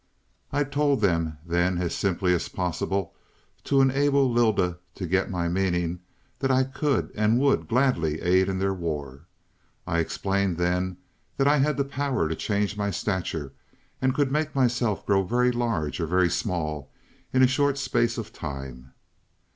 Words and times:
"I 0.51 0.63
told 0.63 1.01
them 1.01 1.37
then, 1.45 1.77
as 1.77 1.93
simply 1.93 2.33
as 2.33 2.49
possible 2.49 3.13
to 3.65 3.81
enable 3.81 4.31
Lylda 4.33 4.79
to 4.95 5.05
get 5.05 5.29
my 5.29 5.47
meaning, 5.47 5.99
that 6.39 6.49
I 6.49 6.63
could, 6.63 7.11
and 7.13 7.37
would 7.37 7.67
gladly 7.67 8.19
aid 8.19 8.49
in 8.49 8.57
their 8.57 8.73
war. 8.73 9.27
I 9.85 9.99
explained 9.99 10.57
then, 10.57 10.97
that 11.37 11.47
I 11.47 11.57
had 11.57 11.77
the 11.77 11.85
power 11.85 12.27
to 12.27 12.35
change 12.35 12.75
my 12.75 12.89
stature, 12.89 13.53
and 14.01 14.15
could 14.15 14.31
make 14.31 14.55
myself 14.55 15.05
grow 15.05 15.21
very 15.23 15.51
large 15.51 15.99
or 15.99 16.07
very 16.07 16.31
small 16.31 16.89
in 17.31 17.43
a 17.43 17.47
short 17.47 17.77
space 17.77 18.17
of 18.17 18.33
time. 18.33 18.93